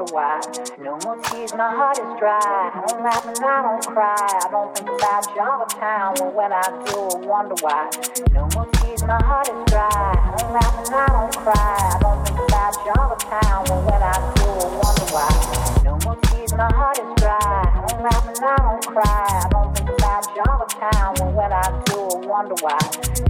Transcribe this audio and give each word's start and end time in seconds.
wonder 0.00 0.14
why. 0.14 0.40
No 0.78 0.98
more 1.04 1.16
tears, 1.24 1.54
my 1.54 1.70
heart 1.70 1.98
is 1.98 2.18
dry. 2.18 2.40
I 2.40 2.84
don't 2.86 3.02
laugh 3.02 3.26
and 3.26 3.44
I 3.44 3.62
don't 3.62 3.86
cry. 3.86 4.16
I 4.16 4.48
don't 4.50 4.76
think 4.76 4.88
about 4.88 5.22
the 5.24 5.76
time. 5.76 6.14
Well, 6.20 6.32
when 6.32 6.52
I 6.52 6.62
do, 6.86 6.98
I 6.98 7.26
wonder 7.26 7.54
why. 7.60 7.90
No 8.32 8.48
more 8.54 8.66
tears, 8.80 9.02
my 9.02 9.22
heart 9.22 9.48
is 9.48 9.64
dry. 9.66 9.88
I 9.90 10.36
don't 10.38 10.52
laugh 10.52 10.86
and 10.86 10.94
I 10.94 11.06
don't 11.06 11.36
cry. 11.36 11.54
I 11.54 11.98
don't 12.00 12.26
think 12.26 12.38
about 12.48 12.72
the 12.72 13.24
time. 13.26 13.64
Well, 13.68 13.82
when 13.84 14.02
I 14.02 14.16
do, 14.36 14.44
I 14.44 14.68
wonder 14.80 15.06
why. 15.12 15.82
No 15.84 15.98
more 16.04 16.16
tears, 16.16 16.52
my 16.54 16.72
heart 16.72 16.98
is 16.98 17.14
dry. 17.16 17.38
I 17.40 17.84
don't 17.88 18.02
laugh 18.02 18.28
and 18.28 18.44
I 18.44 18.56
don't 18.56 18.86
cry. 18.86 19.04
I 19.04 19.48
don't 19.50 19.76
think 19.76 19.88
about 19.90 20.22
the 20.22 20.74
time. 20.80 21.14
Well, 21.18 21.32
when 21.32 21.52
I 21.52 21.82
do, 21.84 21.98
I 22.00 22.26
wonder 22.26 22.54
why. 22.60 22.78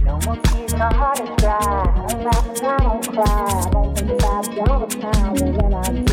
No 0.05 0.19
more 0.25 0.37
tears, 0.47 0.73
my 0.75 0.93
heart 0.93 1.19
is 1.19 1.29
dry. 1.37 1.57
I 1.59 2.07
don't 2.07 2.23
laugh 2.23 2.47
and 2.47 2.67
I 2.67 2.77
don't 2.77 3.03
cry. 3.11 3.25
I 3.25 3.69
don't 3.71 3.97
think 3.97 4.11
about 4.11 4.45
the 4.45 5.01
time. 5.01 5.33
Well, 5.35 5.51
when 5.59 5.73
I 5.73 6.03
do, 6.05 6.10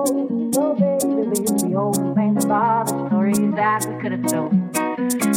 Oh, 0.00 0.76
baby, 0.78 1.06
we'll 1.06 1.68
be 1.68 1.74
old 1.74 2.14
think 2.14 2.44
of 2.44 2.50
all 2.52 2.84
the 2.84 3.08
stories 3.08 3.54
that 3.56 3.84
we 3.84 4.00
could 4.00 4.12
have 4.12 4.26
told. 4.26 4.52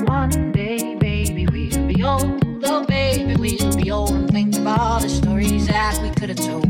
One 0.08 0.51
day, 0.51 0.94
baby, 0.96 1.48
we'll 1.48 1.88
be 1.88 2.03
old. 2.03 2.44
Oh, 2.65 2.86
baby, 2.86 3.36
we'll 3.38 3.75
be 3.75 3.89
old 3.89 4.12
and 4.12 4.30
think 4.30 4.56
of 4.56 4.68
all 4.68 5.00
the 5.00 5.10
stories 5.10 5.65
that 5.65 6.00
we 6.03 6.12
could 6.12 6.30
have 6.30 6.38
told. 6.38 6.61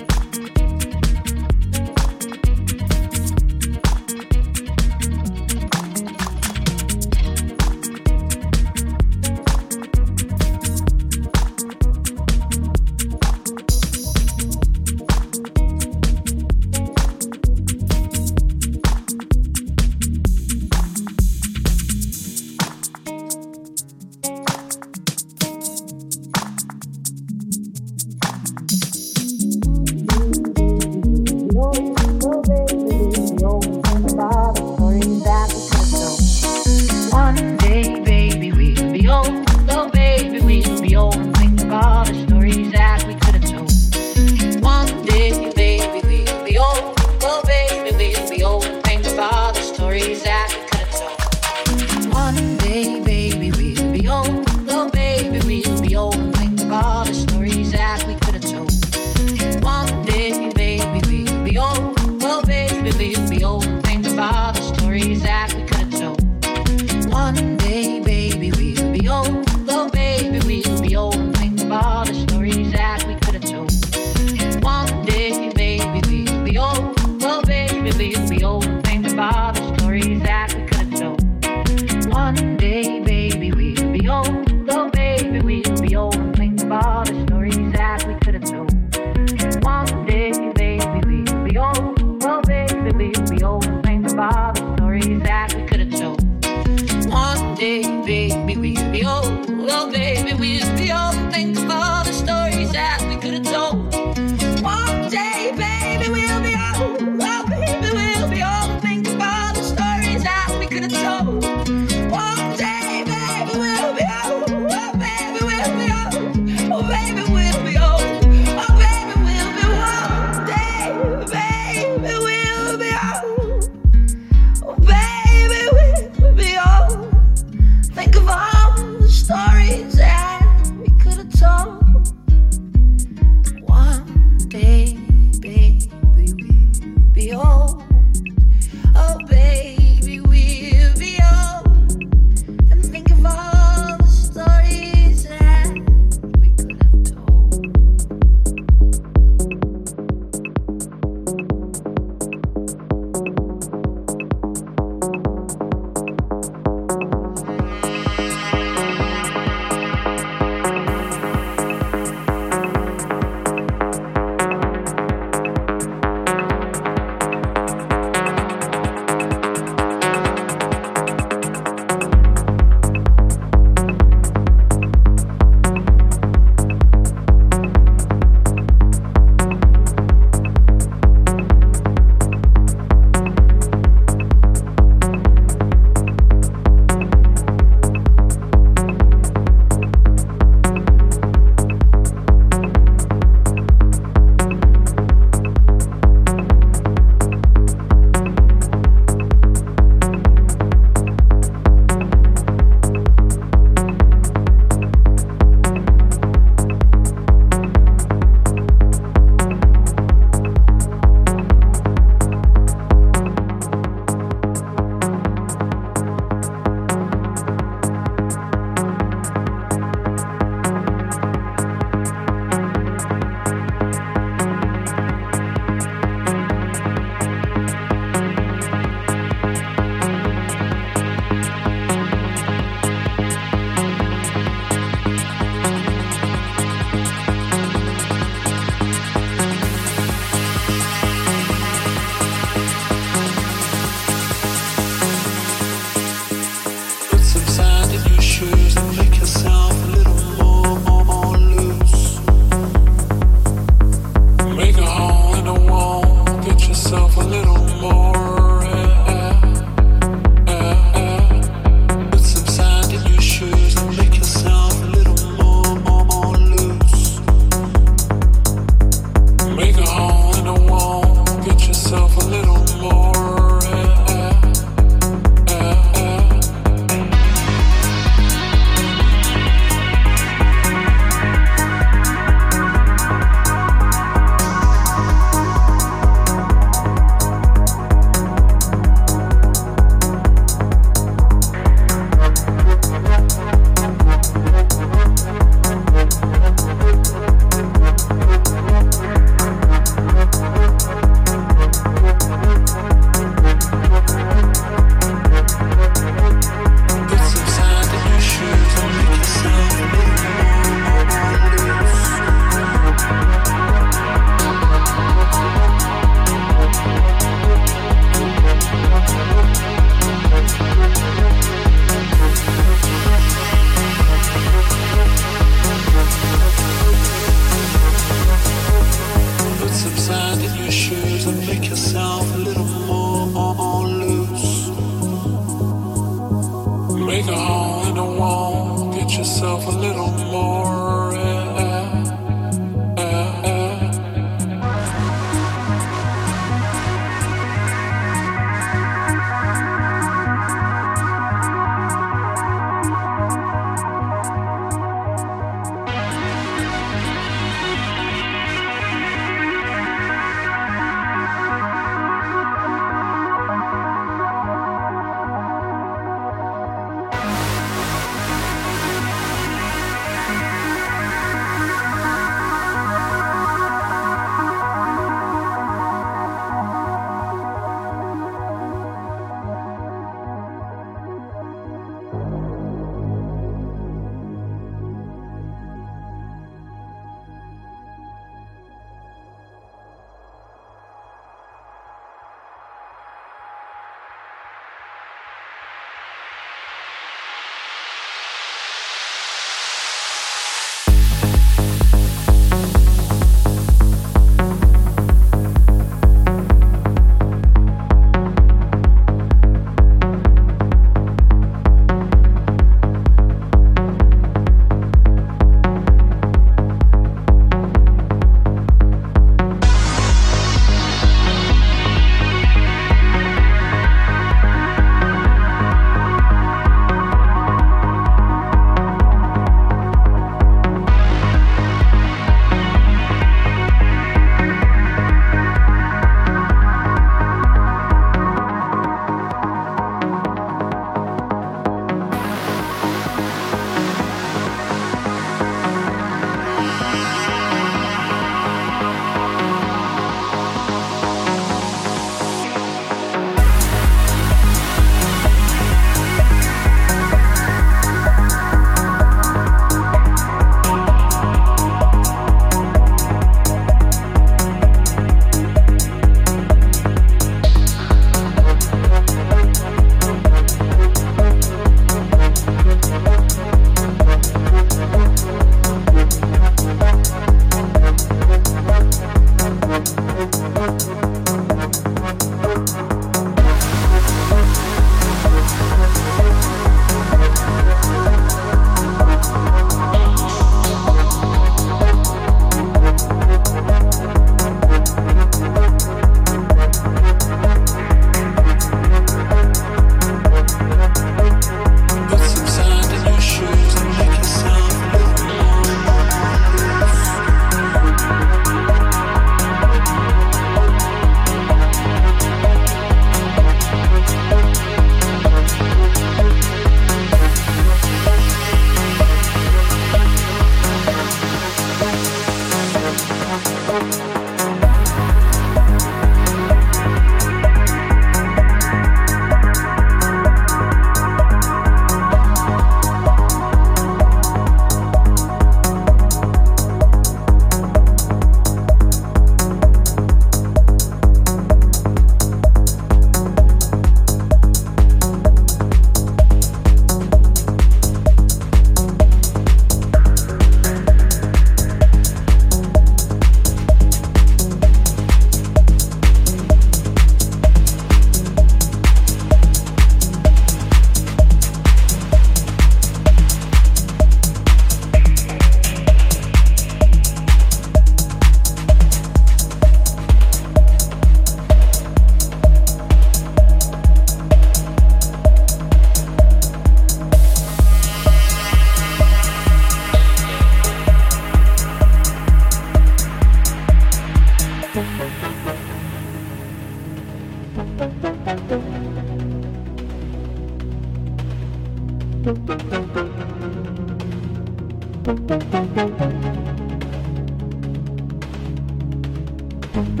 Thank 599.76 600.00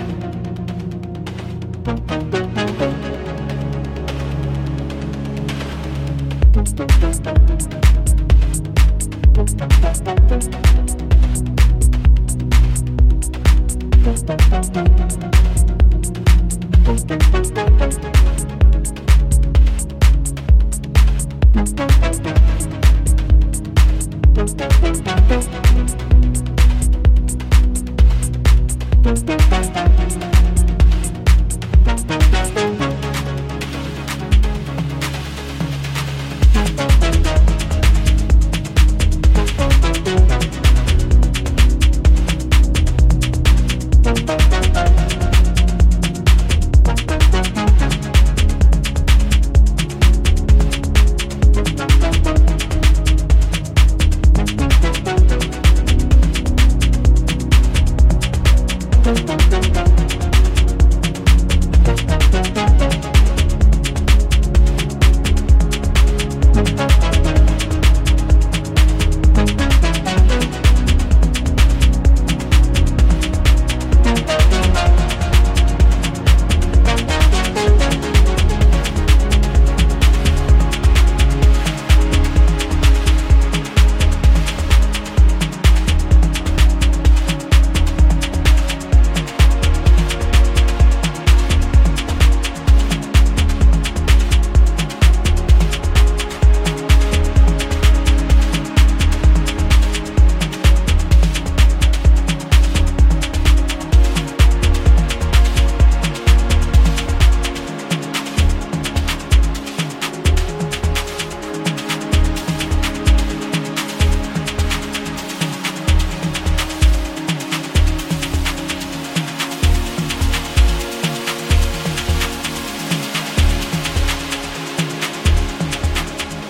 you. 0.00 0.05